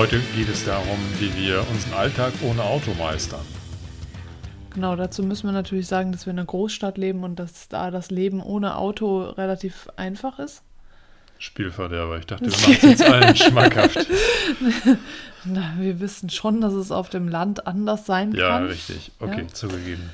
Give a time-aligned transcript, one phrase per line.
[0.00, 3.44] Heute geht es darum, wie wir unseren Alltag ohne Auto meistern.
[4.72, 7.90] Genau, dazu müssen wir natürlich sagen, dass wir in einer Großstadt leben und dass da
[7.90, 10.62] das Leben ohne Auto relativ einfach ist.
[11.38, 14.06] Spielverderber, ich dachte, machen es jetzt allen schmackhaft.
[15.44, 18.68] Na, wir wissen schon, dass es auf dem Land anders sein Ja, kann.
[18.68, 19.12] richtig.
[19.18, 19.48] Okay, Ja.
[19.48, 20.08] zugegeben.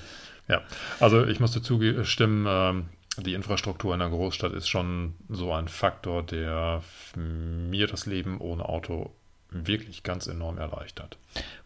[0.48, 0.62] Ja,
[0.98, 2.86] also ich musste zustimmen, ähm,
[3.24, 6.82] die Infrastruktur in der Großstadt ist schon so ein Faktor, der
[7.14, 9.12] mir das Leben ohne Auto
[9.50, 11.16] wirklich ganz enorm erleichtert.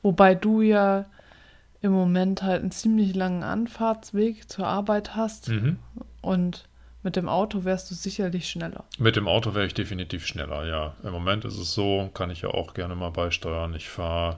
[0.02, 1.06] Wobei du ja
[1.82, 5.78] im Moment halt einen ziemlich langen Anfahrtsweg zur Arbeit hast Mhm.
[6.20, 6.66] und
[7.02, 8.84] mit dem Auto wärst du sicherlich schneller.
[8.98, 10.94] Mit dem Auto wäre ich definitiv schneller, ja.
[11.02, 13.72] Im Moment ist es so, kann ich ja auch gerne mal beisteuern.
[13.74, 14.36] Ich fahre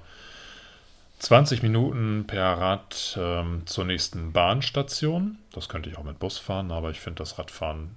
[1.18, 5.38] 20 Minuten per Rad ähm, zur nächsten Bahnstation.
[5.52, 7.90] Das könnte ich auch mit Bus fahren, aber ich finde das Radfahren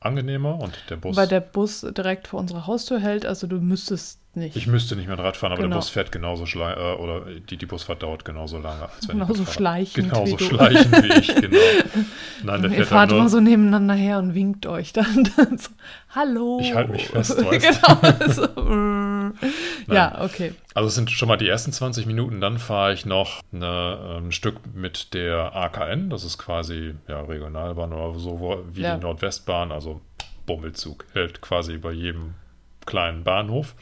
[0.00, 1.16] angenehmer und der Bus.
[1.16, 4.56] Weil der Bus direkt vor unserer Haustür hält, also du müsstest nicht.
[4.56, 5.74] ich müsste nicht mit Rad fahren, aber Genau.
[5.74, 9.18] der Bus fährt genauso schlei äh, oder die, die Busfahrt dauert genauso lange, als wenn
[9.18, 11.56] Genauso schleichend Genauso wie schleichend wie ich, genau.
[12.44, 15.28] Nein, der Ihr fährt fahrt dann immer so nebeneinander her und winkt euch dann.
[15.36, 15.70] dann so,
[16.14, 16.58] Hallo.
[16.60, 18.32] Ich halt mich fest, weißt genau.
[18.32, 19.32] So,
[19.92, 20.52] ja, okay.
[20.74, 24.32] Also es sind schon mal die ersten 20 Minuten, dann fahre ich noch eine, ein
[24.32, 28.96] Stück mit der AKN, das ist quasi ja, Regionalbahn oder so wie Ja.
[28.96, 30.00] die Nordwestbahn, also
[30.46, 32.34] Bummelzug, hält quasi bei jedem
[32.84, 33.74] kleinen Bahnhof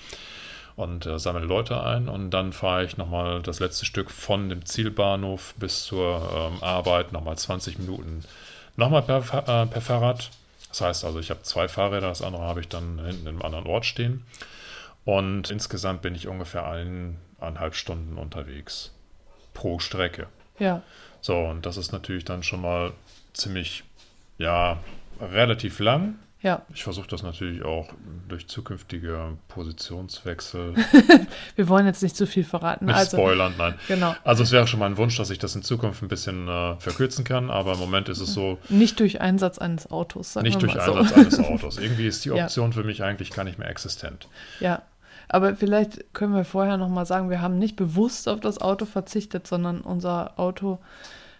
[0.76, 4.66] und äh, sammelt Leute ein und dann fahre ich nochmal das letzte Stück von dem
[4.66, 8.24] Zielbahnhof bis zur ähm, Arbeit, nochmal 20 Minuten
[8.76, 10.30] nochmal per, äh, per Fahrrad.
[10.68, 13.66] Das heißt also, ich habe zwei Fahrräder, das andere habe ich dann hinten im anderen
[13.66, 14.24] Ort stehen.
[15.04, 18.92] Und insgesamt bin ich ungefähr eineinhalb Stunden unterwegs
[19.52, 20.26] pro Strecke.
[20.58, 20.82] Ja.
[21.20, 22.92] So, und das ist natürlich dann schon mal
[23.32, 23.84] ziemlich,
[24.38, 24.78] ja,
[25.20, 26.16] relativ lang.
[26.44, 26.62] Ja.
[26.74, 27.88] Ich versuche das natürlich auch
[28.28, 30.74] durch zukünftige Positionswechsel,
[31.56, 32.84] Wir wollen jetzt nicht zu viel verraten.
[32.84, 33.74] nicht also, spoilern, nein.
[33.88, 34.14] genau.
[34.24, 37.24] Also es wäre schon mein Wunsch, dass ich das in Zukunft ein bisschen äh, verkürzen
[37.24, 40.68] kann, aber im Moment ist es so, Nicht durch Einsatz eines Autos, sagen nicht wir
[40.68, 40.92] durch so.
[40.92, 41.78] Einsatz eines Autos.
[41.78, 42.44] Irgendwie ist die Ja.
[42.44, 44.28] Option für mich eigentlich gar nicht mehr existent.
[44.60, 44.82] Ja.
[45.28, 49.46] Aber vielleicht können wir vorher nochmal sagen, wir haben nicht bewusst auf das Auto verzichtet,
[49.46, 50.78] sondern unser Auto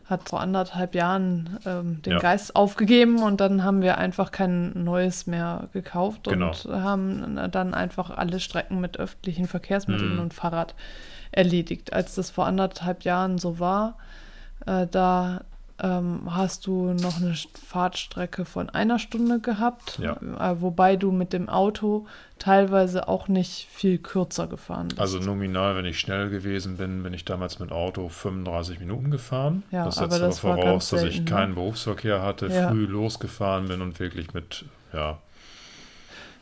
[0.06, 2.18] hat vor anderthalb Jahren ähm, den Ja.
[2.18, 6.48] Geist aufgegeben und dann haben wir einfach kein neues mehr gekauft Genau.
[6.48, 10.20] und haben dann einfach alle Strecken mit öffentlichen Verkehrsmitteln Mhm.
[10.20, 10.74] und Fahrrad
[11.32, 11.92] erledigt.
[11.92, 13.96] Als das vor anderthalb Jahren so war,
[14.66, 15.40] äh, da
[15.82, 17.34] ähm, hast du noch eine
[17.66, 20.12] Fahrtstrecke von einer Stunde gehabt, Ja.
[20.16, 22.06] äh, wobei du mit dem Auto
[22.38, 25.00] teilweise auch nicht viel kürzer gefahren bist.
[25.00, 29.62] Also nominal, wenn ich schnell gewesen bin, bin ich damals mit Auto 35 Minuten gefahren.
[29.72, 31.30] Ja, das aber setzt aber das war voraus, dass ich selten, ne?
[31.30, 32.68] keinen Berufsverkehr hatte, Ja.
[32.68, 35.18] früh losgefahren bin und wirklich mit, ja,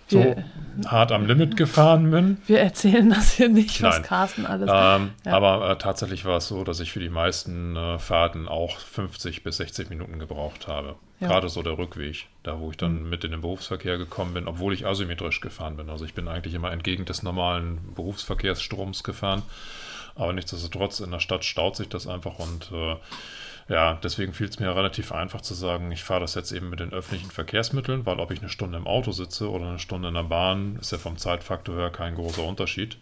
[0.09, 0.45] so wir,
[0.87, 2.39] hart am Limit gefahren bin.
[2.47, 4.03] wir erzählen das hier nicht, was Nein.
[4.03, 4.69] Carsten alles.
[4.73, 5.33] Ähm, Ja.
[5.33, 9.43] Aber äh, tatsächlich war es so, dass ich für die meisten äh, Fahrten auch 50
[9.45, 10.97] bis 60 Minuten gebraucht habe.
[11.21, 11.29] Ja.
[11.29, 13.11] Gerade so der Rückweg, da wo ich dann Mhm.
[13.11, 15.89] mit in den Berufsverkehr gekommen bin, obwohl ich asymmetrisch gefahren bin.
[15.89, 19.43] Also ich bin eigentlich immer entgegen des normalen Berufsverkehrsstroms gefahren.
[20.15, 22.97] Aber nichtsdestotrotz, in der Stadt staut sich das einfach und äh,
[23.69, 26.81] ja, deswegen fiel es mir relativ einfach zu sagen, ich fahre das jetzt eben mit
[26.81, 30.15] den öffentlichen Verkehrsmitteln, weil ob ich eine Stunde im Auto sitze oder eine Stunde in
[30.15, 32.97] der Bahn, ist ja vom Zeitfaktor her kein großer Unterschied.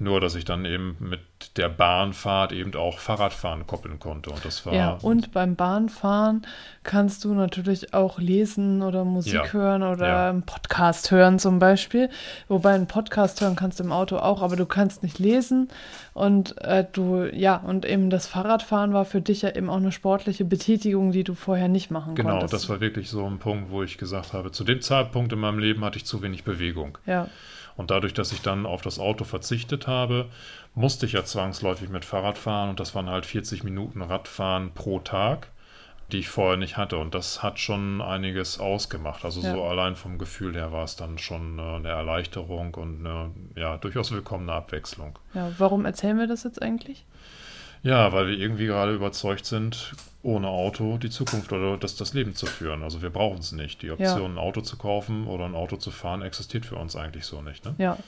[0.00, 1.20] Nur, dass ich dann eben mit
[1.56, 4.30] der Bahnfahrt eben auch Fahrradfahren koppeln konnte.
[4.30, 6.42] Und das war ja, und beim Bahnfahren
[6.82, 9.52] kannst du natürlich auch lesen oder Musik Ja.
[9.52, 10.30] hören oder Ja.
[10.30, 12.10] einen Podcast hören zum Beispiel.
[12.48, 15.68] Wobei einen Podcast hören kannst du im Auto auch, aber du kannst nicht lesen.
[16.12, 19.92] Und äh, du, ja, und eben das Fahrradfahren war für dich ja eben auch eine
[19.92, 22.52] sportliche Betätigung, die du vorher nicht machen genau, konntest.
[22.52, 25.58] das war wirklich so ein Punkt, wo ich gesagt habe, zu dem Zeitpunkt in meinem
[25.60, 26.98] Leben hatte ich zu wenig Bewegung.
[27.06, 27.28] ja,
[27.76, 30.26] Und dadurch, dass ich dann auf das Auto verzichtet habe,
[30.74, 35.00] musste ich ja zwangsläufig mit Fahrrad fahren und das waren halt 40 Minuten Radfahren pro
[35.00, 35.48] Tag,
[36.12, 36.98] die ich vorher nicht hatte.
[36.98, 39.24] Und das hat schon einiges ausgemacht.
[39.24, 39.52] Also Ja.
[39.54, 43.76] so allein vom Gefühl her war es dann schon äh, eine Erleichterung und eine ja,
[43.76, 45.18] durchaus willkommene Abwechslung.
[45.34, 45.50] ja.
[45.58, 47.04] Warum erzählen wir das jetzt eigentlich?
[47.84, 49.92] Ja, weil wir irgendwie gerade überzeugt sind,
[50.22, 52.82] ohne Auto die Zukunft oder das, das Leben zu führen.
[52.82, 53.82] Also wir brauchen es nicht.
[53.82, 54.26] Die Option, ja.
[54.26, 57.64] ein Auto zu kaufen oder ein Auto zu fahren, existiert für uns eigentlich so nicht.
[57.66, 57.74] Ne?
[57.76, 57.98] Ja.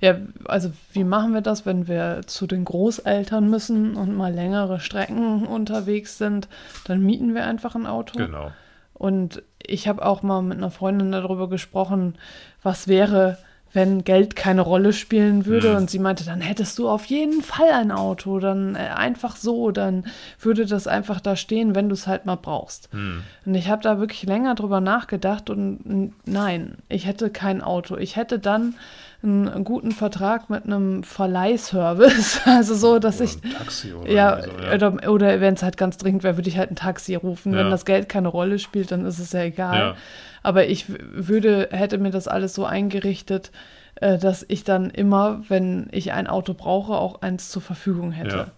[0.00, 4.80] ja, also wie machen wir das, wenn wir zu den Großeltern müssen und mal längere
[4.80, 6.46] Strecken unterwegs sind?
[6.84, 8.18] Dann mieten wir einfach ein Auto.
[8.18, 8.52] Genau.
[8.92, 12.16] Und ich habe auch mal mit einer Freundin darüber gesprochen,
[12.62, 13.38] was wäre,
[13.72, 15.70] wenn Geld keine Rolle spielen würde.
[15.70, 15.76] Mhm.
[15.76, 19.70] Und sie meinte, dann hättest du auf jeden Fall ein Auto, dann äh, einfach so,
[19.70, 20.04] dann
[20.38, 22.92] würde das einfach da stehen, wenn du es halt mal brauchst.
[22.92, 23.22] Mhm.
[23.44, 27.96] Und ich habe da wirklich länger drüber nachgedacht und nein, ich hätte kein Auto.
[27.96, 28.74] Ich hätte dann
[29.22, 32.40] einen guten Vertrag mit einem Verleihservice.
[32.46, 33.40] Also so, dass oder ich.
[33.52, 34.74] Taxi oder ja, so, ja.
[34.74, 37.52] oder, oder wenn es halt ganz dringend wäre, würde ich halt ein Taxi rufen.
[37.52, 37.60] Ja.
[37.60, 39.78] Wenn das Geld keine Rolle spielt, dann ist es ja egal.
[39.78, 39.96] Ja.
[40.42, 43.52] Aber ich würde, hätte mir das alles so eingerichtet,
[43.96, 48.50] äh, dass ich dann immer, wenn ich ein Auto brauche, auch eins zur Verfügung hätte.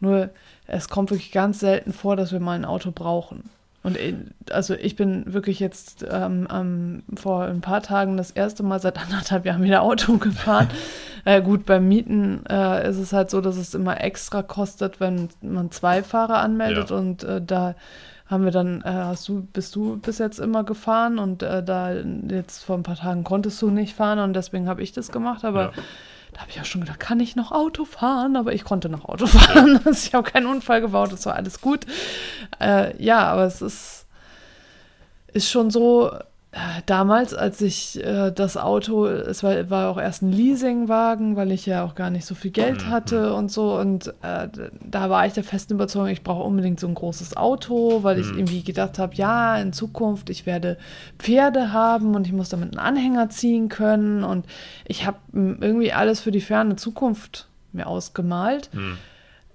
[0.00, 0.30] Nur
[0.66, 3.44] es kommt wirklich ganz selten vor, dass wir mal ein Auto brauchen.
[3.82, 3.98] Und
[4.50, 8.98] also ich bin wirklich jetzt ähm, ähm, vor ein paar Tagen das erste Mal seit
[9.02, 10.68] anderthalb Jahren wieder Auto gefahren.
[11.24, 15.30] äh, gut, beim Mieten äh, ist es halt so, dass es immer extra kostet, wenn
[15.40, 16.90] man zwei Fahrer anmeldet.
[16.90, 16.96] Ja.
[16.96, 17.74] Und äh, da
[18.26, 21.92] haben wir dann, äh, hast du, bist du bis jetzt immer gefahren und äh, da
[21.92, 25.44] jetzt vor ein paar Tagen konntest du nicht fahren und deswegen habe ich das gemacht.
[25.44, 25.72] Aber ja.
[26.32, 28.36] Da habe ich auch schon gedacht, kann ich noch Auto fahren?
[28.36, 29.80] Aber ich konnte noch Auto fahren.
[29.84, 31.86] Also ich habe keinen Unfall gebaut, das war alles gut.
[32.60, 34.06] Äh, ja, aber es ist,
[35.32, 36.12] ist schon so,
[36.86, 41.64] damals, als ich äh, das Auto, es war, war auch erst ein Leasingwagen, weil ich
[41.64, 43.78] ja auch gar nicht so viel Geld mhm, hatte und so.
[43.78, 44.48] Und äh,
[44.84, 48.32] da war ich der festen Überzeugung, ich brauche unbedingt so ein großes Auto, weil ich
[48.32, 48.38] mhm.
[48.38, 50.76] irgendwie gedacht habe, ja, in Zukunft, ich werde
[51.18, 54.24] Pferde haben und ich muss damit einen Anhänger ziehen können.
[54.24, 54.44] Und
[54.88, 58.70] ich habe irgendwie alles für die ferne Zukunft mir ausgemalt.
[58.72, 58.98] Mhm.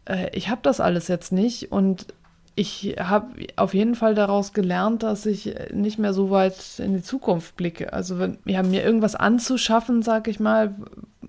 [0.05, 2.07] Äh, ich habe das alles jetzt nicht und
[2.55, 7.03] ich habe auf jeden Fall daraus gelernt, dass ich nicht mehr so weit in die
[7.03, 7.91] Zukunft blicke.
[7.91, 10.73] Also wenn, ja, mir irgendwas anzuschaffen, sag ich mal,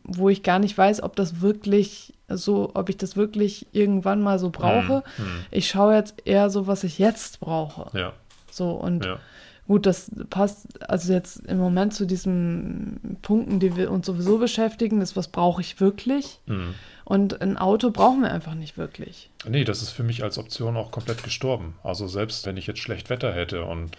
[0.04, 4.38] wo ich gar nicht weiß, ob das wirklich so, ob ich das wirklich irgendwann mal
[4.38, 5.02] so brauche.
[5.16, 5.44] Hm, hm.
[5.50, 7.96] Ich schaue jetzt eher so, was ich jetzt brauche.
[7.96, 8.12] Ja.
[8.50, 9.18] So und ja.
[9.66, 15.00] gut, das passt also jetzt im Moment zu diesen Punkten, die wir uns sowieso beschäftigen,
[15.00, 16.40] ist, was brauche ich wirklich?
[16.46, 16.74] Hm.
[17.06, 19.30] Und ein Auto brauchen wir einfach nicht wirklich.
[19.46, 21.76] Nee, das ist für mich als Option auch komplett gestorben.
[21.84, 23.96] Also selbst wenn ich jetzt schlecht Wetter hätte und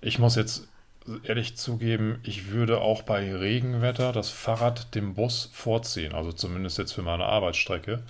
[0.00, 0.66] ich muss jetzt
[1.22, 6.12] ehrlich zugeben, ich würde auch bei Regenwetter das Fahrrad dem Bus vorziehen.
[6.12, 8.02] Also zumindest jetzt für meine Arbeitsstrecke.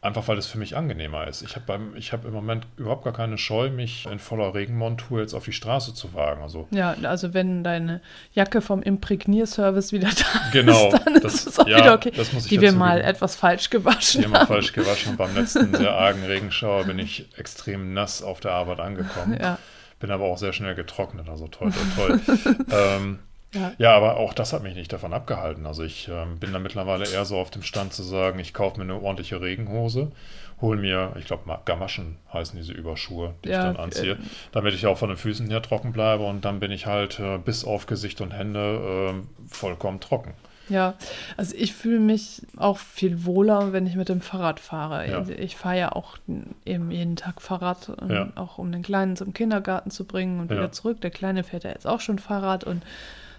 [0.00, 1.42] Einfach weil es für mich angenehmer ist.
[1.42, 5.44] Ich habe hab im Moment überhaupt gar keine Scheu, mich in voller Regenmontur jetzt auf
[5.44, 6.40] die Straße zu wagen.
[6.40, 8.00] Also, ja, also wenn deine
[8.32, 12.12] Jacke vom Imprägnierservice wieder da genau, ist, dann das, ist es auch ja, wieder okay.
[12.48, 14.34] die wir mal etwas falsch gewaschen die haben.
[14.34, 15.16] Die mal falsch gewaschen.
[15.16, 19.36] Beim letzten sehr argen Regenschauer bin ich extrem nass auf der Arbeit angekommen.
[19.40, 19.58] Ja.
[19.98, 22.56] Bin aber auch sehr schnell getrocknet, also toll, toll, toll.
[22.70, 23.18] ähm,
[23.54, 23.72] ja.
[23.78, 25.66] ja, aber auch das hat mich nicht davon abgehalten.
[25.66, 28.78] Also ich ähm, bin da mittlerweile eher so auf dem Stand zu sagen, ich kaufe
[28.78, 30.12] mir eine ordentliche Regenhose,
[30.60, 34.18] hole mir, ich glaube, Gamaschen heißen diese Überschuhe, die ja, ich dann anziehe, äh,
[34.52, 37.38] damit ich auch von den Füßen her trocken bleibe und dann bin ich halt äh,
[37.38, 40.34] bis auf Gesicht und Hände äh, vollkommen trocken.
[40.68, 40.94] Ja,
[41.38, 45.08] also ich fühle mich auch viel wohler, wenn ich mit dem Fahrrad fahre.
[45.08, 45.22] Ja.
[45.22, 46.18] Ich, ich fahre ja auch
[46.64, 48.28] eben jeden Tag Fahrrad, ja.
[48.34, 51.00] auch um den Kleinen zum Kindergarten zu bringen und wieder zurück.
[51.00, 52.82] Der Kleine fährt ja jetzt auch schon Fahrrad und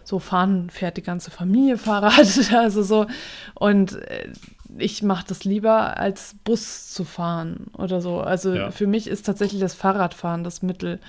[0.10, 3.06] so fahren fährt die ganze Familie Fahrrad, also so.
[3.54, 4.30] Und äh,
[4.78, 8.20] ich mache das lieber als Bus zu fahren oder so.
[8.20, 8.72] Also ja.
[8.72, 11.00] für mich ist tatsächlich das Fahrradfahren das Mittel.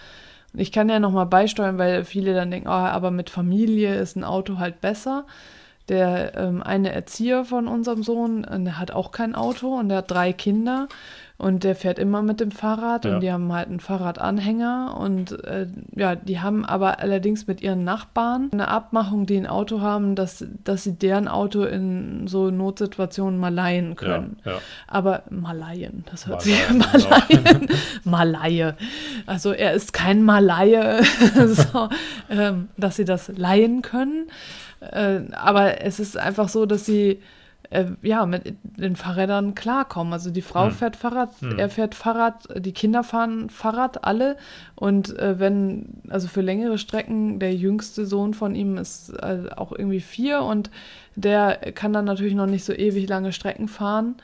[0.52, 4.25] Ich kann ja nochmal beisteuern, weil viele dann denken, oh, aber mit Familie ist ein
[4.25, 5.25] Auto halt besser.
[5.90, 10.11] Der ähm, eine Erzieher von unserem Sohn, der hat auch kein Auto und der hat
[10.11, 10.88] drei Kinder.
[11.40, 13.14] Und der fährt immer mit dem Fahrrad ja.
[13.14, 17.82] und die haben halt einen Fahrradanhänger und äh, ja, die haben aber allerdings mit ihren
[17.82, 23.40] Nachbarn eine Abmachung, die ein Auto haben, dass, dass sie deren Auto in so Notsituationen
[23.40, 24.37] mal leihen können.
[24.44, 24.59] Ja, ja.
[24.87, 27.75] Aber Malaien, das hört sich Malaien, genau.
[28.04, 28.75] Malaie.
[29.25, 31.02] Also er ist kein Malaie,
[31.47, 31.88] so,
[32.28, 34.26] ähm, dass sie das leihen können.
[34.80, 37.20] Äh, aber es ist einfach so, dass sie
[37.70, 40.12] äh, ja, mit den Fahrrädern klarkommen.
[40.12, 40.72] Also die Frau hm.
[40.72, 41.58] fährt Fahrrad, hm.
[41.58, 44.37] er fährt Fahrrad, die Kinder fahren Fahrrad, alle.
[44.75, 49.72] Und äh, wenn, also für längere Strecken, der jüngste Sohn von ihm ist äh, auch
[49.72, 50.70] irgendwie vier und
[51.14, 54.16] der kann dann natürlich noch nicht so ewig lange Strecken fahren.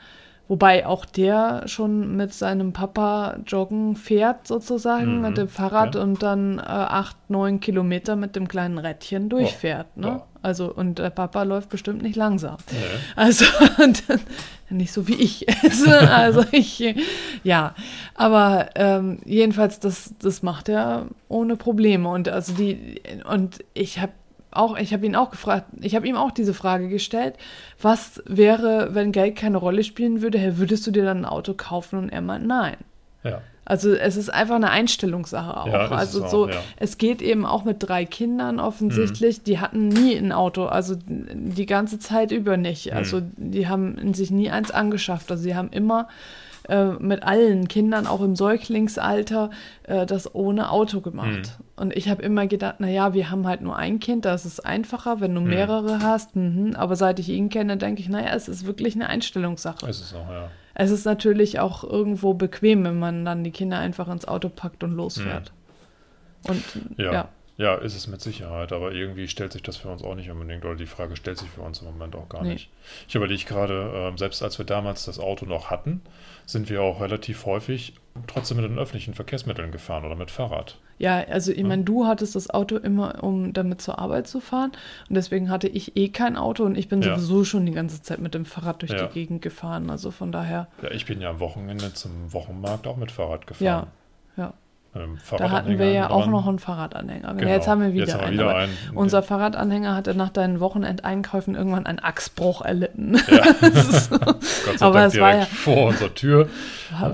[0.47, 6.01] Wobei auch der schon mit seinem Papa joggen fährt, sozusagen, Mhm, mit dem Fahrrad ja.
[6.01, 9.97] und dann äh, acht, neun Kilometer mit dem kleinen Rädchen durchfährt.
[9.97, 10.07] ne?
[10.07, 10.23] ja.
[10.41, 12.55] Also, und der Papa läuft bestimmt nicht langsam.
[12.71, 12.77] Nee.
[13.17, 13.43] Also,
[14.69, 15.45] nicht so wie ich.
[16.09, 16.95] also, ich,
[17.43, 17.73] ja.
[18.15, 22.07] Aber ähm, jedenfalls, das, das macht er ohne Probleme.
[22.07, 24.13] Und also die, und ich habe
[24.57, 27.35] auch, ich habe ihn auch gefragt, ich habe ihm auch diese Frage gestellt,
[27.81, 31.53] was wäre, wenn Geld keine Rolle spielen würde, Herr, würdest du dir dann ein Auto
[31.53, 31.97] kaufen?
[31.99, 32.77] Und er meint, nein.
[33.23, 33.41] Ja.
[33.65, 35.67] Also es ist einfach eine Einstellungssache auch.
[35.67, 36.55] Ja, also es auch, so, ja.
[36.77, 38.61] es geht eben auch mit drei Kindern Mhm.
[38.61, 39.43] offensichtlich.
[39.43, 42.91] Die hatten nie ein Auto, also die ganze Zeit über nicht.
[42.91, 42.97] Mhm.
[42.97, 45.29] Also die haben sich nie eins angeschafft.
[45.31, 46.07] Also sie haben immer
[46.67, 49.49] äh, mit allen Kindern, auch im Säuglingsalter,
[49.83, 51.27] äh, das ohne Auto gemacht.
[51.29, 51.65] Mhm.
[51.77, 55.19] Und ich habe immer gedacht, naja, wir haben halt nur ein Kind, das ist einfacher,
[55.21, 55.47] wenn du Mhm.
[55.49, 56.35] mehrere hast.
[56.35, 56.75] Mhm.
[56.75, 59.87] Aber seit ich ihn kenne, denke ich, naja, es ist wirklich eine Einstellungssache.
[59.89, 60.49] Ist es auch, ja.
[60.73, 64.83] Es ist natürlich auch irgendwo bequem, wenn man dann die Kinder einfach ins Auto packt
[64.83, 65.51] und losfährt.
[66.47, 66.63] Und
[66.97, 67.11] Ja.
[67.13, 67.29] ja.
[67.57, 67.75] Ja.
[67.75, 70.75] ist es mit Sicherheit, aber irgendwie stellt sich das für uns auch nicht unbedingt, oder
[70.75, 72.53] die Frage stellt sich für uns im Moment auch gar Nee.
[72.53, 72.69] nicht.
[73.07, 76.01] Ich überlege gerade, ähm, selbst als wir damals das Auto noch hatten,
[76.45, 77.93] sind wir auch relativ häufig
[78.27, 80.77] trotzdem mit den öffentlichen Verkehrsmitteln gefahren oder mit Fahrrad.
[80.99, 84.71] Ja, also ich meine, du hattest das Auto immer, um damit zur Arbeit zu fahren.
[85.07, 87.13] Und deswegen hatte ich eh kein Auto und ich bin Ja.
[87.15, 89.05] sowieso schon die ganze Zeit mit dem Fahrrad durch Ja.
[89.05, 89.91] die Gegend gefahren.
[89.91, 93.45] Also von daher, Ja, ich bin ja am Wochenende zum Wochenmarkt auch mit Fahrrad ja,
[93.81, 93.87] gefahren.
[94.37, 94.53] ja.
[95.03, 96.31] Ähm, Da hatten wir ja Fahrradanhänger auch dran.
[96.31, 97.33] noch einen Fahrradanhänger.
[97.35, 97.51] Genau.
[97.51, 98.33] Jetzt haben wir wieder Jetzt haben wir einen.
[98.37, 98.77] wieder aber einen.
[98.95, 103.15] Unser Fahrradanhänger hatte nach deinen Wochenendeinkäufen irgendwann einen Achsbruch erlitten.
[103.29, 103.43] Ja.
[104.79, 106.49] Aber Dank es war ja- vor unserer Tür.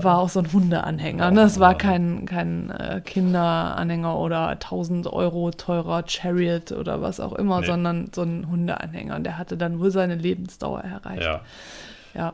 [0.00, 1.30] war auch so ein Hundeanhänger.
[1.30, 1.40] Ne?
[1.42, 7.60] Das war kein, kein äh, Kinderanhänger oder 1000 Euro teurer Chariot oder was auch immer,
[7.60, 7.66] Nee.
[7.66, 9.16] sondern so ein Hundeanhänger.
[9.16, 11.22] Und der hatte dann wohl seine Lebensdauer erreicht.
[11.22, 11.40] Ja,
[12.14, 12.32] ja.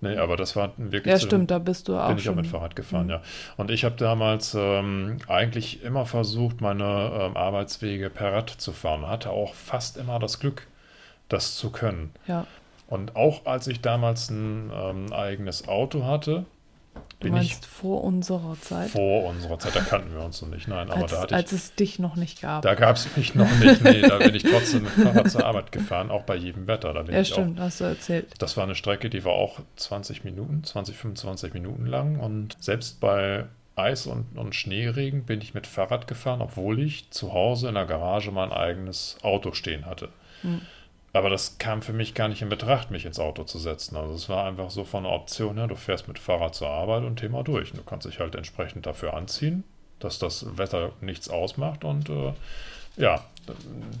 [0.00, 2.34] Nee, aber das war wirklich Ja, dem stimmt, da bist du auch bin ich auch
[2.34, 3.10] mit Fahrrad gefahren, Mhm.
[3.10, 3.22] ja.
[3.56, 6.84] Und ich habe damals ähm, eigentlich immer versucht, meine
[7.20, 9.06] ähm, Arbeitswege per Rad zu fahren.
[9.08, 10.66] Hatte auch fast immer das Glück,
[11.28, 12.10] das zu können.
[12.26, 12.46] Ja.
[12.88, 16.44] Und auch als ich damals ein ähm, eigenes Auto hatte,
[17.18, 20.68] Du bin meinst vor unserer Zeit, vor unserer Zeit, da kannten wir uns noch nicht.
[20.68, 22.62] Nein, aber als, da hatte als ich, es dich noch nicht gab.
[22.62, 23.82] da gab es mich noch nicht.
[23.82, 26.92] Nee, da bin ich trotzdem mit Fahrrad zur Arbeit gefahren, auch bei jedem Wetter.
[26.92, 28.34] Da bin ja, ich auch stimmt, hast du erzählt.
[28.38, 32.18] Das war eine Strecke, die war auch 20 Minuten, 20, 25 Minuten lang.
[32.18, 37.32] Und selbst bei Eis und, und Schneeregen bin ich mit Fahrrad gefahren, obwohl ich zu
[37.32, 40.08] Hause in der Garage mein eigenes Auto stehen hatte.
[40.42, 40.62] Hm.
[41.16, 43.96] Aber das kam für mich gar nicht in Betracht, mich ins Auto zu setzen.
[43.96, 47.04] Also es war einfach so von der Option her, du fährst mit Fahrrad zur Arbeit
[47.04, 47.72] und Thema durch.
[47.72, 49.64] Du kannst dich halt entsprechend dafür anziehen,
[49.98, 52.34] dass das Wetter nichts ausmacht und äh,
[52.98, 53.24] ja,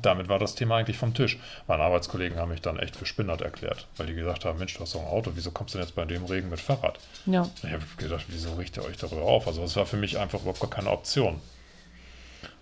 [0.02, 1.38] damit war das Thema eigentlich vom Tisch.
[1.66, 4.80] Meine Arbeitskollegen haben mich dann echt für Spinnert erklärt, weil die gesagt haben, Mensch, du
[4.80, 6.98] hast doch ein Auto, wieso kommst du denn jetzt bei dem Regen mit Fahrrad?
[7.26, 9.46] Ja, Ich habe gedacht, wieso richtet ihr euch darüber auf?
[9.46, 11.40] Also das war für mich einfach überhaupt gar keine Option.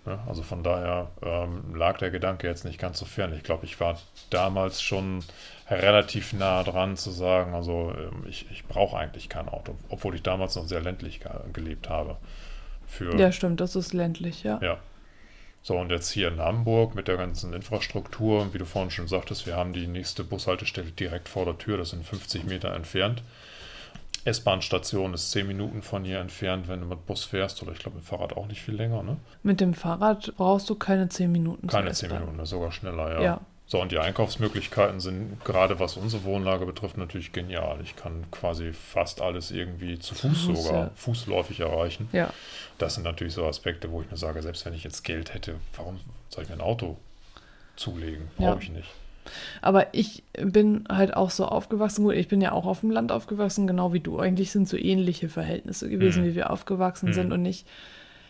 [0.05, 0.19] Ne?
[0.27, 3.33] Also von daher ähm, lag der Gedanke jetzt nicht ganz so fern.
[3.35, 5.23] Ich glaube, ich war damals schon
[5.69, 10.21] relativ nah dran zu sagen, also ähm, ich, ich brauche eigentlich kein Auto, obwohl ich
[10.21, 12.17] damals noch sehr ländlich ge gelebt habe.
[12.87, 14.59] Für, ja, stimmt, das ist ländlich, ja.
[14.61, 14.77] ja.
[15.63, 19.47] So, und jetzt hier in Hamburg mit der ganzen Infrastruktur, wie du vorhin schon sagtest,
[19.47, 23.23] wir haben die nächste Bushaltestelle direkt vor der Tür, das sind 50 Meter entfernt.
[24.25, 27.97] S-Bahn-Station ist 10 Minuten von hier entfernt, wenn du mit Bus fährst, oder ich glaube
[27.97, 29.17] mit Fahrrad auch nicht viel länger, ne?
[29.43, 31.67] Mit dem Fahrrad brauchst du keine 10 Minuten.
[31.67, 32.25] Keine 10 S-Bahn.
[32.25, 33.21] Minuten, sogar schneller, ja.
[33.21, 33.41] Ja.
[33.67, 37.79] So, und die Einkaufsmöglichkeiten sind gerade was unsere Wohnlage betrifft natürlich genial.
[37.83, 40.91] Ich kann quasi fast alles irgendwie zu Fuß Fuß, sogar, ja.
[40.95, 42.07] fußläufig erreichen.
[42.11, 42.29] Ja,
[42.77, 45.55] Das sind natürlich so Aspekte, wo ich mir sage, selbst wenn ich jetzt Geld hätte,
[45.77, 46.97] warum soll ich mir ein Auto
[47.75, 48.27] zulegen?
[48.37, 48.57] Brauche Ja.
[48.61, 48.89] ich nicht.
[49.61, 52.03] Aber ich bin halt auch so aufgewachsen.
[52.03, 54.19] Gut, ich bin ja auch auf dem Land aufgewachsen, genau wie du.
[54.19, 56.27] Eigentlich sind so ähnliche Verhältnisse gewesen, Mhm.
[56.27, 57.13] wie wir aufgewachsen Mhm.
[57.13, 57.31] sind.
[57.33, 57.65] Und ich,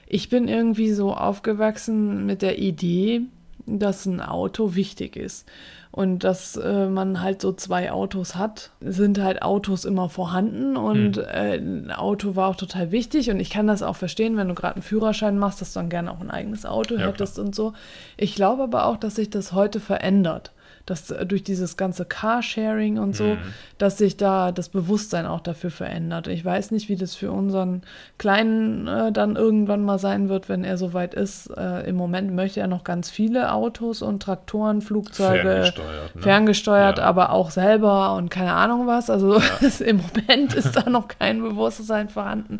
[0.07, 3.21] ich bin irgendwie so aufgewachsen mit der Idee,
[3.67, 5.47] dass ein Auto wichtig ist.
[5.91, 11.15] Und dass äh, man halt so zwei Autos hat, sind halt Autos immer vorhanden und
[11.15, 11.23] Mhm.
[11.23, 14.55] äh, ein Auto war auch total wichtig und ich kann das auch verstehen, wenn du
[14.55, 17.55] gerade einen Führerschein machst, dass du dann gerne auch ein eigenes Auto Ja, hättest und
[17.55, 17.71] so.
[18.17, 20.51] Ich glaube aber auch, dass sich das heute verändert.
[20.85, 23.37] Dass äh, durch dieses ganze Carsharing und so, Mhm.
[23.79, 26.27] dass sich da das Bewusstsein auch dafür verändert.
[26.27, 27.81] Ich weiß nicht, wie das für unseren
[28.17, 31.47] Kleinen äh, dann irgendwann mal sein wird, wenn er soweit ist.
[31.57, 36.21] Äh, Im Moment möchte er noch ganz viele Autos und Traktoren, Flugzeuge, Ferngesteuert, ne?
[36.21, 37.03] ferngesteuert, Ja.
[37.05, 39.09] aber auch selber und keine Ahnung was.
[39.09, 39.41] Also
[39.83, 42.59] im Moment ist da noch kein Bewusstsein vorhanden.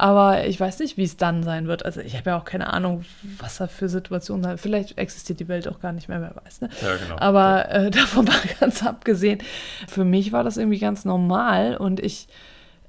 [0.00, 1.84] Aber ich weiß nicht, wie es dann sein wird.
[1.84, 3.04] Also ich habe ja auch keine Ahnung,
[3.38, 4.58] was da für Situationen sind.
[4.60, 6.62] Vielleicht existiert die Welt auch gar nicht mehr, wer weiß.
[6.62, 6.70] Ne?
[6.80, 7.16] Ja, genau.
[7.18, 9.40] Aber äh, davon mal ganz abgesehen,
[9.88, 12.28] für mich war das irgendwie ganz normal und ich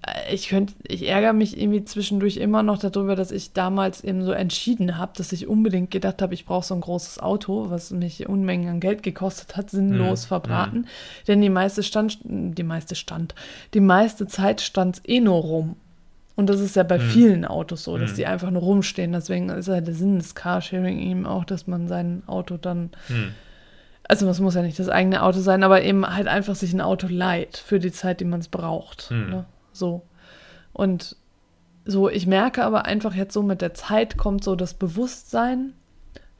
[0.08, 4.24] äh, ich könnte, ich ärgere mich irgendwie zwischendurch immer noch darüber, dass ich damals eben
[4.24, 7.92] so entschieden habe, dass ich unbedingt gedacht habe, ich brauche so ein großes Auto, was
[7.92, 10.28] mich Unmengen an Geld gekostet hat, sinnlos Mhm.
[10.30, 10.88] verbraten.
[11.28, 13.36] Denn die meiste stand, die meiste stand,
[13.74, 15.76] die meiste Zeit stand es eh nur rum.
[16.36, 18.16] Und das ist ja bei vielen Autos so, dass Mhm.
[18.16, 19.12] die einfach nur rumstehen.
[19.12, 23.32] Deswegen ist ja der Sinn des Carsharing eben auch, dass man sein Auto dann Hm.
[24.08, 26.82] also es muss ja nicht das eigene Auto sein, aber eben halt einfach sich ein
[26.82, 29.10] Auto leiht für die Zeit, die man es braucht.
[29.10, 29.30] Hm.
[29.30, 29.46] Ne?
[29.74, 30.04] So.
[30.74, 31.16] Und
[31.86, 35.74] so, ich merke aber einfach jetzt so mit der Zeit kommt so das Bewusstsein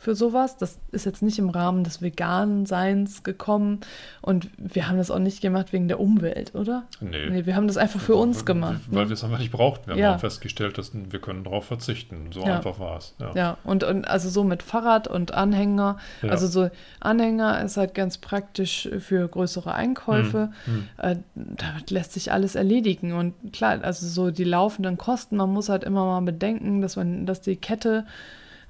[0.02, 0.58] für sowas.
[0.58, 3.82] Das ist jetzt nicht im Rahmen des veganen Seins gekommen
[4.24, 6.86] und wir haben das auch nicht gemacht wegen der Umwelt, oder?
[7.02, 7.30] Nee.
[7.30, 8.82] Nee, wir haben das einfach für uns gemacht.
[8.88, 9.10] Weil ne?
[9.10, 9.86] wir es einfach nicht brauchten.
[9.86, 10.10] Wir haben Ja.
[10.12, 12.32] dann festgestellt, dass wir können darauf verzichten.
[12.32, 12.56] So Ja.
[12.56, 13.14] einfach war es.
[13.20, 13.32] Ja.
[13.36, 15.98] Ja, und, und also so mit Fahrrad und Anhänger.
[16.28, 20.50] Also so Anhänger ist halt ganz praktisch für größere Einkäufe.
[20.66, 20.88] Hm.
[20.98, 23.14] Äh, damit lässt sich alles erledigen.
[23.14, 27.28] Und klar, also so die laufenden Kosten, man muss halt immer mal bedenken, dass man,
[27.28, 28.06] dass die Kette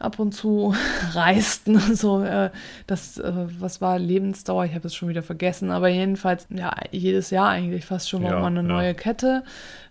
[0.02, 0.74] ab und zu
[1.14, 1.68] reißt.
[1.68, 2.50] ne, So, äh,
[2.88, 4.66] das, äh, was war Lebensdauer?
[4.66, 8.40] Ich habe es schon wieder vergessen, aber jedenfalls, ja, jedes Jahr eigentlich fast schon Ja,
[8.40, 8.74] man eine ja.
[8.76, 9.44] neue Kette.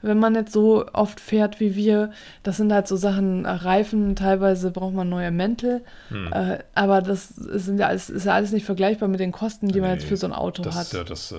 [0.03, 2.11] Wenn man jetzt so oft fährt wie wir,
[2.43, 6.33] das sind halt so Sachen, äh, Reifen, teilweise braucht man neue Mäntel, Hm.
[6.33, 9.81] äh, aber das sind ja alles, ist ja alles nicht vergleichbar mit den Kosten, die
[9.81, 10.93] man Nee, jetzt für so ein Auto das hat.
[10.93, 11.37] Ja das, äh,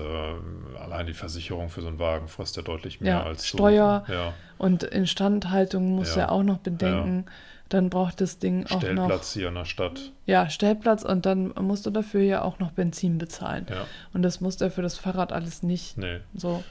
[0.80, 4.12] allein die Versicherung für so einen Wagen frisst ja deutlich mehr Ja, als Steuer, So,
[4.12, 6.28] ja, Und Instandhaltung muss ja, Ja.
[6.30, 7.24] auch noch bedenken.
[7.72, 10.12] Dann braucht das Ding auch noch Stellplatz hier in der Stadt.
[10.26, 13.66] ja, Stellplatz und dann musst du dafür ja auch noch Benzin bezahlen.
[13.70, 16.20] Ja, Und das musst du ja für das Fahrrad alles nicht nee.
[16.34, 16.62] so.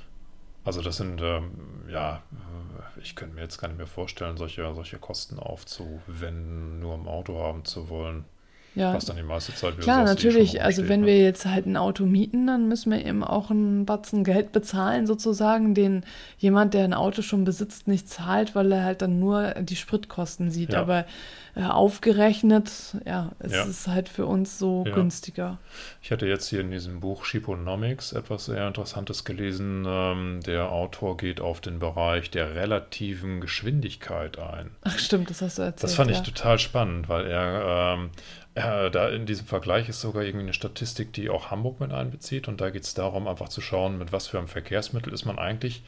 [0.63, 1.51] Also das sind, ähm,
[1.89, 6.93] ja, äh, ich könnte mir jetzt gar nicht mehr vorstellen, solche, solche Kosten aufzuwenden, nur
[6.93, 8.25] im Auto haben zu wollen.
[8.73, 10.61] Ja, Was dann die meiste Zeit wieder Klar, eh natürlich.
[10.63, 11.07] Also rumsteht, wenn ne?
[11.07, 15.05] wir jetzt halt ein Auto mieten, dann müssen wir eben auch einen Batzen Geld bezahlen,
[15.07, 16.05] sozusagen, den
[16.37, 20.51] jemand, der ein Auto schon besitzt, nicht zahlt, weil er halt dann nur die Spritkosten
[20.51, 20.71] sieht.
[20.73, 20.79] Ja.
[20.81, 21.05] Aber
[21.53, 22.71] äh, aufgerechnet,
[23.05, 23.63] ja, es Ja.
[23.65, 24.93] ist halt für uns so Ja.
[24.93, 25.57] günstiger.
[26.01, 29.83] Ich hatte jetzt hier in diesem Buch Shiponomics etwas sehr Interessantes gelesen.
[29.85, 34.71] Ähm, der Autor geht auf den Bereich der relativen Geschwindigkeit ein.
[34.83, 35.83] Ach stimmt, das hast du erzählt.
[35.83, 38.09] Das fand ich total spannend, weil er, ähm,
[38.53, 42.47] er da in diesem Vergleich ist sogar irgendwie eine Statistik, die auch Hamburg mit einbezieht.
[42.47, 45.39] Und da geht es darum, einfach zu schauen, mit was für einem Verkehrsmittel ist man
[45.39, 45.83] eigentlich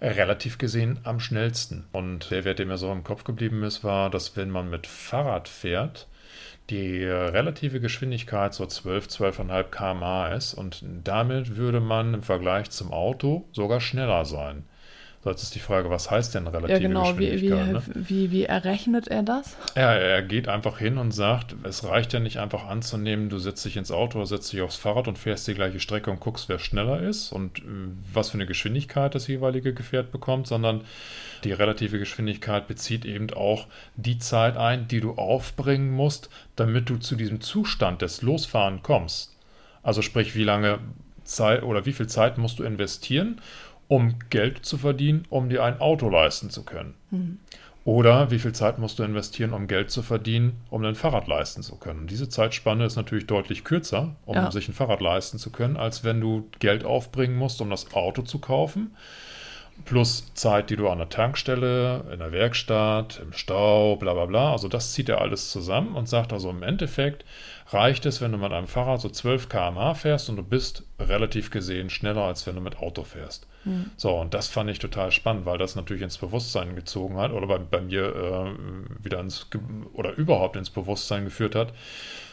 [0.00, 1.86] äh, relativ gesehen am schnellsten.
[1.92, 4.86] Und der Wert, der mir so im Kopf geblieben ist, war, dass wenn man mit
[4.86, 6.06] Fahrrad fährt,
[6.70, 12.70] die äh, relative Geschwindigkeit so 12, 12,5 km/h ist und damit würde man im Vergleich
[12.70, 14.64] zum Auto sogar schneller sein.
[15.24, 17.16] So, jetzt ist die Frage, was heißt denn relative Ja, genau.
[17.16, 17.96] Wie, wie, Geschwindigkeit?
[17.96, 18.08] ne?
[18.08, 19.56] wie, wie errechnet er das?
[19.74, 23.64] Ja, er geht einfach hin und sagt, es reicht ja nicht einfach anzunehmen, du setzt
[23.64, 26.50] dich ins Auto oder setzt dich aufs Fahrrad und fährst die gleiche Strecke und guckst,
[26.50, 27.62] wer schneller ist und äh,
[28.12, 30.82] was für eine Geschwindigkeit das jeweilige Gefährt bekommt, sondern
[31.42, 36.98] die relative Geschwindigkeit bezieht eben auch die Zeit ein, die du aufbringen musst, damit du
[36.98, 39.34] zu diesem Zustand des Losfahren kommst.
[39.82, 40.80] Also sprich, wie lange
[41.24, 43.40] Zeit oder wie viel Zeit musst du investieren,
[43.88, 46.94] um Geld zu verdienen, um dir ein Auto leisten zu können.
[47.84, 51.62] Oder wie viel Zeit musst du investieren, um Geld zu verdienen, um ein Fahrrad leisten
[51.62, 52.00] zu können?
[52.00, 54.50] Und diese Zeitspanne ist natürlich deutlich kürzer, um Ja.
[54.50, 58.22] sich ein Fahrrad leisten zu können, als wenn du Geld aufbringen musst, um das Auto
[58.22, 58.92] zu kaufen.
[59.84, 64.52] Plus Zeit, die du an der Tankstelle, in der Werkstatt, im Stau, bla bla bla.
[64.52, 67.24] Also das zieht er alles zusammen und sagt also im Endeffekt
[67.68, 71.50] reicht es, wenn du mit einem Fahrrad so 12 km/h fährst und du bist relativ
[71.50, 73.46] gesehen schneller, als wenn du mit Auto fährst.
[73.96, 77.46] So, und das fand ich total spannend, weil das natürlich ins Bewusstsein gezogen hat oder
[77.46, 79.48] bei, bei mir äh, wieder ins,
[79.94, 81.72] oder überhaupt ins Bewusstsein geführt hat,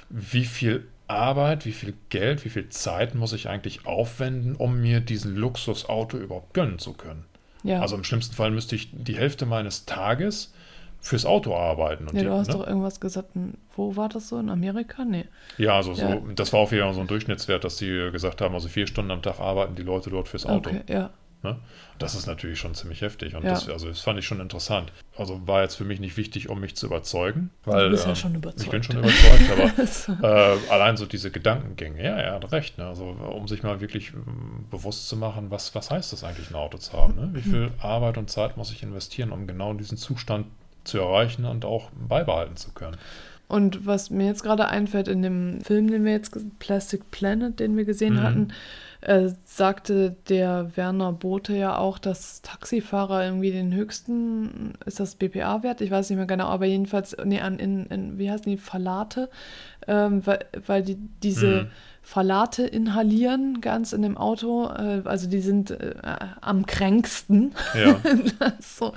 [0.10, 5.00] wie viel Arbeit, wie viel Geld, wie viel Zeit muss ich eigentlich aufwenden, um mir
[5.00, 7.26] diesen Luxusauto überhaupt gönnen zu können.
[7.64, 7.82] Ja.
[7.82, 10.54] Also im schlimmsten Fall müsste ich die Hälfte meines Tages
[11.00, 12.08] fürs Auto arbeiten.
[12.08, 12.54] Und ja, die, du hast ne?
[12.54, 13.30] doch irgendwas gesagt.
[13.76, 14.40] Wo war das so?
[14.40, 15.04] In Amerika?
[15.04, 15.26] Nee.
[15.58, 16.22] ja, also so, Ja.
[16.36, 19.22] das war auch wieder so ein Durchschnittswert, dass sie gesagt haben, also vier Stunden am
[19.22, 20.70] Tag arbeiten die Leute dort fürs Auto.
[20.70, 21.10] Okay, ja.
[21.44, 21.58] Ne?
[21.98, 23.52] Das ist natürlich schon ziemlich heftig und Ja.
[23.52, 24.92] das, also das fand ich schon interessant.
[25.18, 28.16] Also war jetzt für mich nicht wichtig, um mich zu überzeugen, weil bist ja ähm,
[28.16, 28.72] schon ich überzeugt.
[28.72, 30.24] bin schon überzeugt, aber
[30.68, 32.86] äh, allein so diese Gedankengänge, ja, er hat recht, ne?
[32.88, 36.56] also um sich mal wirklich ähm, bewusst zu machen, was, was heißt das eigentlich, ein
[36.56, 37.30] Auto zu haben, ne?
[37.34, 40.48] wie viel Arbeit und Zeit muss ich investieren, um genau diesen Zustand
[40.84, 42.98] zu erreichen und auch beibehalten zu können.
[43.48, 47.76] Und was mir jetzt gerade einfällt in dem Film, den wir jetzt, Plastic Planet, den
[47.76, 48.24] wir gesehen Mhm.
[48.24, 48.54] hatten,
[49.02, 55.82] äh, sagte der Werner Bote ja auch, dass Taxifahrer irgendwie den höchsten, ist das BPA-Wert?
[55.82, 59.30] Ich weiß nicht mehr genau, aber jedenfalls, nee, an, in, in wie heißen die, Phthalate,
[59.88, 61.64] ähm, weil, weil die diese.
[61.64, 61.68] Mhm
[62.04, 64.68] Phthalate inhalieren, ganz in dem Auto.
[64.68, 65.94] Äh, also die sind äh,
[66.42, 67.54] am kränksten.
[67.76, 68.02] Ja.
[68.60, 68.94] so,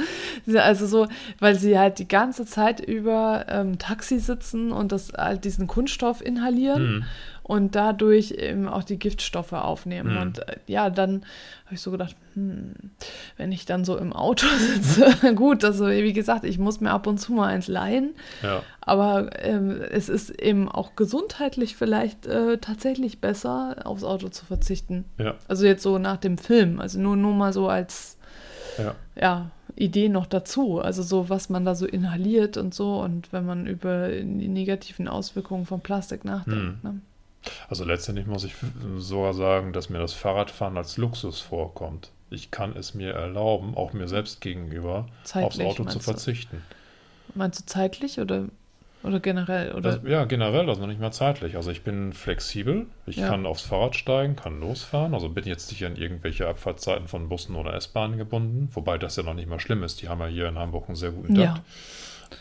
[0.57, 1.07] also so,
[1.39, 6.25] weil sie halt die ganze Zeit über ähm, Taxi sitzen und das halt diesen Kunststoff
[6.25, 6.97] inhalieren.
[6.97, 7.05] Mhm
[7.45, 10.15] und dadurch eben auch die Giftstoffe aufnehmen.
[10.15, 10.21] Mhm.
[10.21, 11.27] Und äh, ja, dann
[11.67, 12.73] habe ich so gedacht, hm,
[13.37, 17.07] wenn ich dann so im Auto sitze, gut, also wie gesagt, ich muss mir ab
[17.07, 18.63] und zu mal eins leihen, ja.
[18.81, 25.05] aber ähm, es ist eben auch gesundheitlich vielleicht äh, tatsächlich besser, aufs Auto zu verzichten.
[25.19, 25.35] Ja.
[25.47, 28.17] Also jetzt so nach dem Film, also nur, nur mal so als
[28.79, 28.95] ja.
[29.21, 29.51] ja.
[29.77, 30.81] Idee noch dazu.
[30.81, 35.09] Also so, was man da so inhaliert und so und wenn man über die negativen
[35.09, 36.83] Auswirkungen von Plastik nachdenkt.
[36.83, 36.93] Hm.
[36.93, 37.01] Ne?
[37.69, 38.55] Also letztendlich muss ich
[38.97, 42.11] sogar sagen, dass mir das Fahrradfahren als Luxus vorkommt.
[42.31, 46.63] Ich kann es mir erlauben, auch mir selbst gegenüber, zeitlich, aufs Auto zu verzichten.
[47.29, 47.39] Du?
[47.39, 48.47] Meinst du zeitlich oder,
[49.03, 49.73] oder generell?
[49.73, 49.99] Oder?
[49.99, 51.57] Das, ja, generell, also nicht mal zeitlich.
[51.57, 53.29] Also ich bin flexibel, ich ja.
[53.29, 55.15] kann aufs Fahrrad steigen, kann losfahren.
[55.15, 59.23] Also bin jetzt nicht an irgendwelche Abfahrtzeiten von Bussen oder S-Bahnen gebunden, wobei das ja
[59.23, 60.03] noch nicht mal schlimm ist.
[60.03, 61.59] Die haben ja hier in Hamburg einen sehr guten Takt.
[61.59, 61.65] Ja.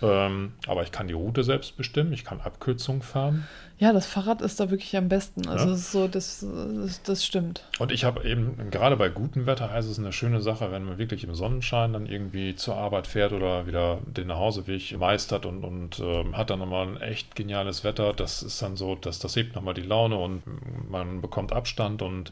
[0.01, 3.47] Ähm, aber ich kann die Route selbst bestimmen, ich kann Abkürzungen fahren.
[3.79, 5.47] Ja, das Fahrrad ist da wirklich am besten.
[5.47, 5.75] Also ja.
[5.75, 7.65] so, das, das, das, stimmt.
[7.79, 10.97] Und ich habe eben, gerade bei gutem Wetter heißt es eine schöne Sache, wenn man
[10.97, 15.99] wirklich im Sonnenschein dann irgendwie zur Arbeit fährt oder wieder den Nachhauseweg meistert und, und
[15.99, 18.13] äh, hat dann nochmal ein echt geniales Wetter.
[18.13, 20.43] Das ist dann so, dass das hebt nochmal die Laune und
[20.89, 22.31] man bekommt Abstand und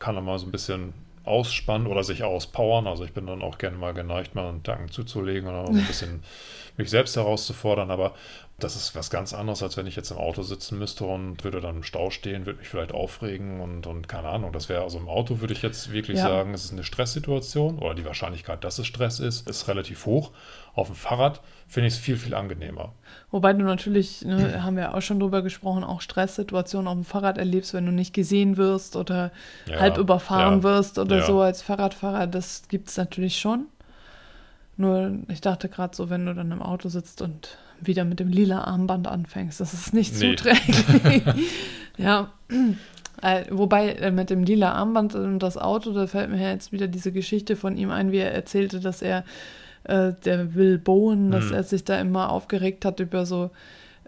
[0.00, 0.94] kann nochmal so ein bisschen
[1.28, 2.86] ausspannen oder sich auspowern.
[2.86, 6.22] Also ich bin dann auch gerne mal geneigt, mal einen Tanken zuzulegen oder ein bisschen
[6.76, 7.90] mich selbst herauszufordern.
[7.90, 8.14] Aber
[8.58, 11.60] das ist was ganz anderes, als wenn ich jetzt im Auto sitzen müsste und würde
[11.60, 14.52] dann im Stau stehen, würde mich vielleicht aufregen und, und keine Ahnung.
[14.52, 16.24] Das wäre also im Auto, würde ich jetzt wirklich ja.
[16.24, 20.32] sagen, es ist eine Stresssituation oder die Wahrscheinlichkeit, dass es Stress ist, ist relativ hoch.
[20.74, 22.94] Auf dem Fahrrad finde ich es viel, viel angenehmer.
[23.30, 27.38] Wobei du natürlich, ne, haben wir auch schon drüber gesprochen, auch Stresssituationen auf dem Fahrrad
[27.38, 29.30] erlebst, wenn du nicht gesehen wirst oder
[29.66, 32.26] ja, halb überfahren ja, wirst oder so als Fahrradfahrer.
[32.26, 33.66] Das gibt es natürlich schon.
[34.76, 38.28] Nur, ich dachte gerade so, wenn du dann im Auto sitzt und wieder mit dem
[38.28, 40.36] lila Armband anfängst, das ist nicht nee.
[40.36, 41.22] zuträglich.
[41.96, 42.32] ja.
[43.22, 46.86] Äh, wobei äh, mit dem lila Armband und das Auto, da fällt mir jetzt wieder
[46.86, 49.24] diese Geschichte von ihm ein, wie er erzählte, dass er
[49.84, 51.54] äh, der Will Bowen, dass mhm.
[51.54, 53.50] er sich da immer aufgeregt hat über so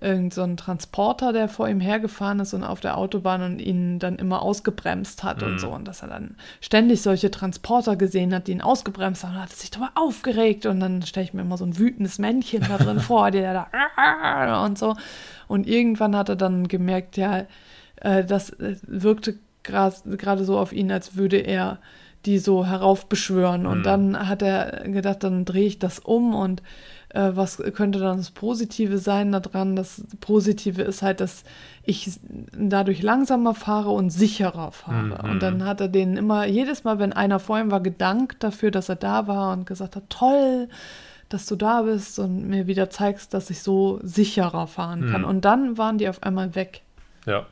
[0.00, 4.16] irgend so Transporter, der vor ihm hergefahren ist und auf der Autobahn und ihn dann
[4.16, 5.48] immer ausgebremst hat mhm.
[5.48, 5.70] und so.
[5.70, 9.50] Und dass er dann ständig solche Transporter gesehen hat, die ihn ausgebremst haben und hat
[9.50, 10.66] sich darüber aufgeregt.
[10.66, 14.64] Und dann stelle ich mir immer so ein wütendes Männchen da drin vor, der da
[14.64, 14.96] und so.
[15.48, 17.44] Und irgendwann hat er dann gemerkt, ja,
[17.96, 21.78] äh, das äh, wirkte gerade so auf ihn, als würde er
[22.26, 23.66] die so heraufbeschwören.
[23.66, 23.82] Und mhm.
[23.82, 26.62] dann hat er gedacht, dann drehe ich das um und
[27.10, 29.76] äh, was könnte dann das Positive sein daran?
[29.76, 31.44] Das Positive ist halt, dass
[31.82, 32.20] ich
[32.56, 35.22] dadurch langsamer fahre und sicherer fahre.
[35.22, 35.30] Mhm.
[35.30, 38.70] Und dann hat er denen immer, jedes Mal, wenn einer vor ihm war, gedankt dafür,
[38.70, 40.68] dass er da war und gesagt hat, toll,
[41.28, 45.22] dass du da bist und mir wieder zeigst, dass ich so sicherer fahren kann.
[45.22, 45.28] Mhm.
[45.28, 46.82] Und dann waren die auf einmal weg.
[47.26, 47.46] Ja.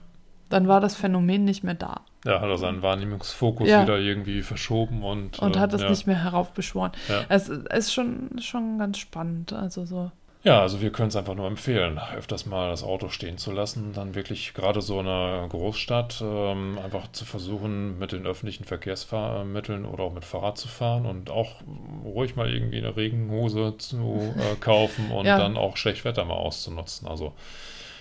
[0.50, 2.02] Dann war das Phänomen nicht mehr da.
[2.24, 3.82] Ja, hat er seinen Wahrnehmungsfokus ja.
[3.82, 5.38] wieder irgendwie verschoben und.
[5.38, 5.90] Und hat es ja.
[5.90, 6.92] nicht mehr heraufbeschworen.
[7.08, 7.24] Ja.
[7.28, 9.52] Es ist schon, schon ganz spannend.
[9.52, 10.10] Also so.
[10.44, 13.92] Ja, also wir können es einfach nur empfehlen, öfters mal das Auto stehen zu lassen,
[13.92, 19.84] dann wirklich gerade so in einer Großstadt ähm, einfach zu versuchen, mit den öffentlichen Verkehrsmitteln
[19.84, 21.56] oder auch mit Fahrrad zu fahren und auch
[22.04, 25.38] ruhig mal irgendwie eine Regenhose zu äh, kaufen und ja.
[25.38, 27.08] dann auch Schlechtwetter mal auszunutzen.
[27.08, 27.34] Also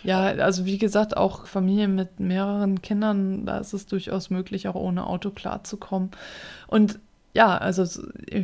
[0.04, 4.76] ja, also wie gesagt, auch Familien mit mehreren Kindern, da ist es durchaus möglich, auch
[4.76, 6.12] ohne Auto klarzukommen.
[6.68, 7.00] Und
[7.38, 7.86] ja, also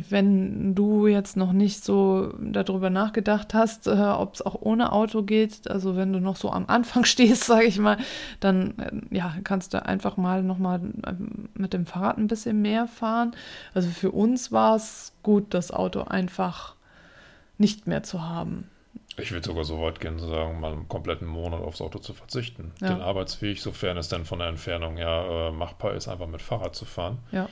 [0.08, 5.24] wenn du jetzt noch nicht so darüber nachgedacht hast, äh, ob es auch ohne Auto
[5.24, 7.96] geht, also wenn du noch so am Anfang stehst, sage ich mal,
[8.38, 12.86] dann äh, ja, kannst du einfach mal nochmal ähm, mit dem Fahrrad ein bisschen mehr
[12.86, 13.32] fahren.
[13.74, 16.76] Also für uns war es gut, das Auto einfach
[17.58, 18.68] nicht mehr zu haben.
[19.16, 22.14] Ich würde sogar so weit gehen, zu sagen, mal einen kompletten Monat aufs Auto zu
[22.14, 22.72] verzichten.
[22.80, 22.88] Ja.
[22.88, 26.74] Den Arbeitsweg, sofern es denn von der Entfernung ja äh, machbar ist, einfach mit Fahrrad
[26.74, 27.18] zu fahren.
[27.30, 27.48] Ja.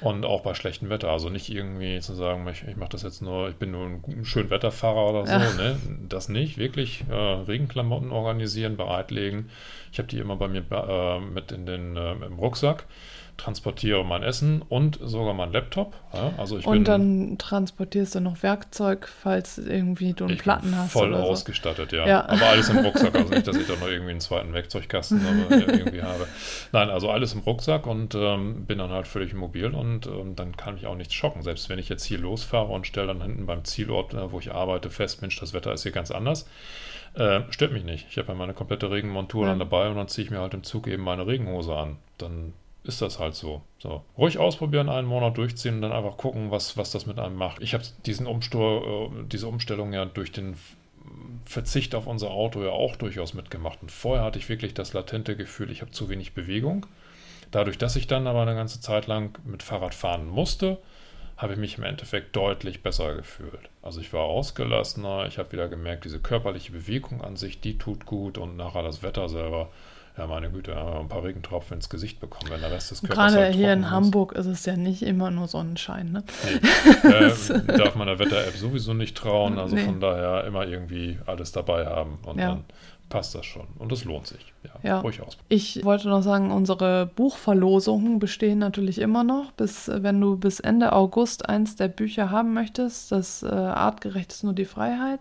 [0.00, 1.10] Und auch bei schlechtem Wetter.
[1.10, 4.24] Also nicht irgendwie zu sagen, ich, ich mache das jetzt nur, ich bin nur ein
[4.24, 5.32] schön Wetterfahrer oder so.
[5.32, 5.52] Ja.
[5.52, 5.78] Ne?
[6.08, 6.58] Das nicht.
[6.58, 9.50] Wirklich äh, Regenklamotten organisieren, bereitlegen.
[9.92, 12.86] Ich habe die immer bei mir äh, mit in den, äh, im Rucksack
[13.36, 15.94] transportiere mein Essen und sogar mein Laptop.
[16.12, 20.76] Ja, also ich Und bin, dann transportierst du noch Werkzeug, falls irgendwie du einen Platten
[20.76, 20.92] hast.
[20.92, 21.30] voll oder so.
[21.30, 22.06] ausgestattet, ja.
[22.06, 22.28] Ja.
[22.28, 23.14] Aber alles im Rucksack.
[23.14, 25.20] Also nicht, dass ich da noch irgendwie einen zweiten Werkzeugkasten
[25.50, 26.26] ja, irgendwie habe.
[26.72, 30.56] Nein, also alles im Rucksack und ähm, bin dann halt völlig mobil und ähm, dann
[30.56, 31.42] kann mich auch nichts schocken.
[31.42, 34.52] Selbst wenn ich jetzt hier losfahre und stelle dann hinten beim Zielort, äh, wo ich
[34.52, 36.48] arbeite, fest, Mensch, das Wetter ist hier ganz anders.
[37.14, 38.06] Äh, stört mich nicht.
[38.10, 39.50] Ich habe ja meine komplette Regenmontur Ja.
[39.50, 41.96] dann dabei und dann ziehe ich mir halt im Zug eben meine Regenhose an.
[42.18, 42.52] Dann
[42.84, 43.62] ist das halt so.
[43.78, 44.02] so.
[44.16, 47.62] Ruhig ausprobieren, einen Monat durchziehen und dann einfach gucken, was, was das mit einem macht.
[47.62, 50.56] Ich habe diesen Umstur, äh, diese Umstellung ja durch den
[51.46, 53.80] Verzicht auf unser Auto ja auch durchaus mitgemacht.
[53.82, 56.86] Und vorher hatte ich wirklich das latente Gefühl, ich habe zu wenig Bewegung.
[57.50, 60.78] Dadurch, dass ich dann aber eine ganze Zeit lang mit Fahrrad fahren musste,
[61.36, 63.70] habe ich mich im Endeffekt deutlich besser gefühlt.
[63.82, 68.06] Also ich war ausgelassener, ich habe wieder gemerkt, diese körperliche Bewegung an sich, die tut
[68.06, 69.70] gut und nachher das Wetter selber,
[70.16, 73.00] ja meine Güte, haben wir ein paar Regentropfen ins Gesicht bekommen, wenn der Rest des
[73.02, 73.90] Körpers Gerade halt hier in ist.
[73.90, 76.12] Hamburg ist es ja nicht immer nur Sonnenschein.
[76.12, 76.22] Ne?
[77.02, 79.84] Nee, äh, darf man der Wetter-App sowieso nicht trauen, also Nee.
[79.84, 82.50] von daher immer irgendwie alles dabei haben und Ja.
[82.50, 82.64] dann
[83.10, 83.66] passt das schon.
[83.78, 84.52] Und es lohnt sich.
[84.64, 85.00] Ja, Ja.
[85.00, 85.36] ruhig aus.
[85.48, 89.52] Ich wollte noch sagen, unsere Buchverlosungen bestehen natürlich immer noch.
[89.52, 94.32] Bis, äh, wenn du bis Ende August eins der Bücher haben möchtest, das äh, Artgerecht
[94.32, 95.20] ist nur die Freiheit,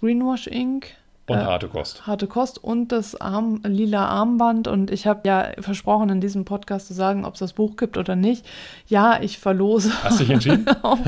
[0.00, 0.88] Greenwash Inc.,
[1.26, 2.06] Und Äh, harte Kost.
[2.06, 4.68] Harte Kost und das Arm, lila Armband.
[4.68, 7.96] Und ich habe ja versprochen, in diesem Podcast zu sagen, ob es das Buch gibt
[7.96, 8.44] oder nicht.
[8.88, 9.90] Ja, ich verlose.
[10.02, 10.66] Hast dich entschieden?
[10.82, 10.98] auch,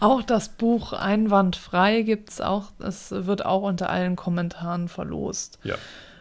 [0.00, 2.64] auch das Buch Einwandfrei gibt es auch.
[2.80, 5.58] Es wird auch unter allen Kommentaren verlost.
[5.64, 5.76] Ja.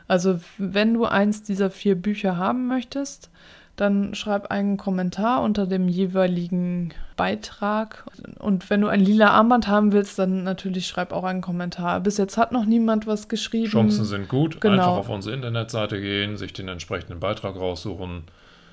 [0.08, 3.30] Also, wenn du eins dieser vier Bücher haben möchtest,
[3.76, 8.06] dann schreib einen Kommentar unter dem jeweiligen Beitrag.
[8.40, 12.00] Und wenn du ein lila Armband haben willst, dann natürlich schreib auch einen Kommentar.
[12.00, 13.70] Bis jetzt hat noch niemand was geschrieben.
[13.70, 14.62] Chancen sind gut.
[14.62, 14.74] Genau.
[14.76, 18.24] Einfach auf unsere Internetseite gehen, sich den entsprechenden Beitrag raussuchen,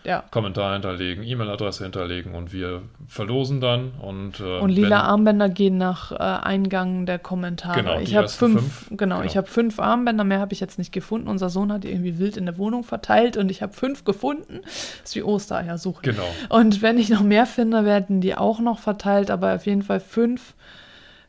[0.04, 0.24] Ja.
[0.32, 3.92] Kommentar hinterlegen, E-Mail-Adresse hinterlegen und wir verlosen dann.
[4.00, 7.78] Und, äh, Und lila wenn- Armbänder gehen nach äh, Eingang der Kommentare.
[7.80, 9.26] Genau, ich habe fünf, fünf, genau, genau.
[9.26, 11.28] ich habe fünf Armbänder, mehr habe ich jetzt nicht gefunden.
[11.28, 14.60] Unser Sohn hat die irgendwie wild in der Wohnung verteilt und ich habe fünf gefunden.
[14.64, 16.02] Das ist wie Ostereier suchen.
[16.02, 16.26] Genau.
[16.48, 20.00] Und wenn ich noch mehr finde, werden die auch noch verteilt, aber auf jeden Fall
[20.00, 20.54] fünf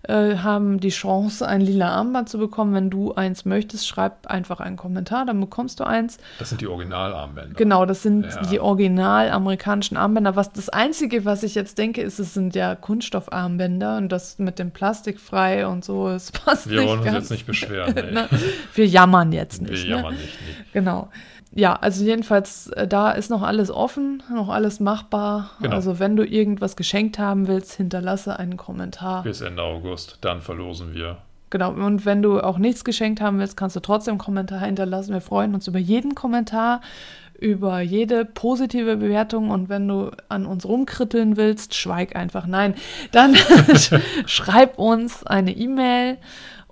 [0.03, 2.73] äh, haben die Chance, ein lila Armband zu bekommen.
[2.73, 6.17] Wenn du eins möchtest, schreib einfach einen Kommentar, dann bekommst du eins.
[6.39, 7.55] Das sind die Originalarmbänder.
[7.55, 8.41] Genau, das sind Ja.
[8.41, 10.35] die original amerikanischen Armbänder.
[10.35, 14.59] Was das Einzige, was ich jetzt denke, ist, es sind ja Kunststoffarmbänder und das mit
[14.59, 17.95] dem Plastik frei und so, es passt Wir nicht wollen uns jetzt nicht beschweren.
[18.75, 19.85] Wir jammern jetzt Wir nicht.
[19.87, 20.19] jammern ne?
[20.21, 20.37] nicht.
[20.41, 20.65] Nee.
[20.73, 21.09] Genau.
[21.55, 25.51] Ja, also jedenfalls, äh, da ist noch alles offen, noch alles machbar.
[25.61, 25.75] Genau.
[25.75, 29.23] Also wenn du irgendwas geschenkt haben willst, hinterlasse einen Kommentar.
[29.23, 30.17] Bis Ende August.
[30.21, 31.17] Dann verlosen wir.
[31.51, 35.13] Genau, und wenn du auch nichts geschenkt haben willst, kannst du trotzdem einen Kommentar hinterlassen.
[35.13, 36.81] Wir freuen uns über jeden Kommentar,
[37.39, 39.51] über jede positive Bewertung.
[39.51, 42.47] Und wenn du an uns rumkritteln willst, schweig einfach.
[42.47, 42.73] Nein,
[43.11, 43.35] dann
[44.25, 46.17] schreib uns eine E-Mail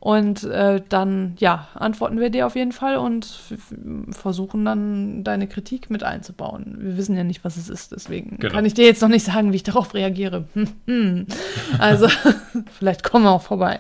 [0.02, 3.28] und äh, dann, ja, antworten wir dir auf jeden Fall und
[4.10, 6.76] versuchen dann deine Kritik mit einzubauen.
[6.80, 8.52] Wir wissen ja nicht, was es ist, deswegen Genau.
[8.54, 10.46] kann ich dir jetzt noch nicht sagen, wie ich darauf reagiere.
[11.80, 12.08] Also,
[12.78, 13.80] vielleicht kommen wir auch vorbei.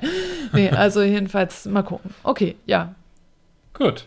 [0.53, 2.11] Nee, also jedenfalls mal gucken.
[2.23, 2.95] Okay, ja,
[3.73, 4.05] Gut.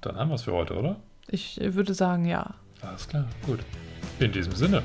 [0.00, 0.96] Dann haben wir es für heute, oder?
[1.28, 2.54] ich würde sagen, ja.
[2.80, 3.26] Alles klar.
[3.46, 3.60] Gut.
[4.18, 4.82] In diesem Sinne.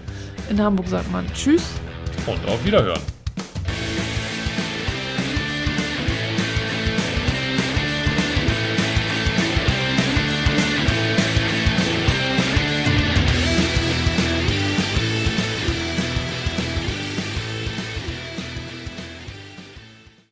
[0.49, 1.65] In Hamburg sagt man Tschüss.
[2.25, 3.01] Und auf Wiederhören.